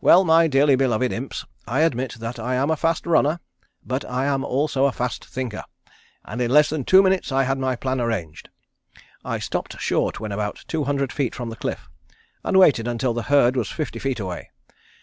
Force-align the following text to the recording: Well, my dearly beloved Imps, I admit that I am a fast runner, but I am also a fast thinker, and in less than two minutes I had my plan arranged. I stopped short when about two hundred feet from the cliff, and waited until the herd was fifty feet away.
Well, 0.00 0.24
my 0.24 0.46
dearly 0.46 0.74
beloved 0.74 1.12
Imps, 1.12 1.44
I 1.68 1.80
admit 1.80 2.14
that 2.18 2.38
I 2.38 2.54
am 2.54 2.70
a 2.70 2.78
fast 2.78 3.04
runner, 3.04 3.40
but 3.84 4.06
I 4.06 4.24
am 4.24 4.42
also 4.42 4.86
a 4.86 4.90
fast 4.92 5.22
thinker, 5.26 5.64
and 6.24 6.40
in 6.40 6.50
less 6.50 6.70
than 6.70 6.82
two 6.82 7.02
minutes 7.02 7.30
I 7.30 7.42
had 7.42 7.58
my 7.58 7.76
plan 7.76 8.00
arranged. 8.00 8.48
I 9.22 9.38
stopped 9.38 9.78
short 9.78 10.18
when 10.18 10.32
about 10.32 10.64
two 10.66 10.84
hundred 10.84 11.12
feet 11.12 11.34
from 11.34 11.50
the 11.50 11.56
cliff, 11.56 11.90
and 12.42 12.56
waited 12.58 12.88
until 12.88 13.12
the 13.12 13.24
herd 13.24 13.54
was 13.54 13.70
fifty 13.70 13.98
feet 13.98 14.18
away. 14.18 14.50